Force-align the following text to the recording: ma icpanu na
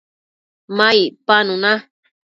ma 0.75 0.87
icpanu 1.03 1.53
na 1.63 1.73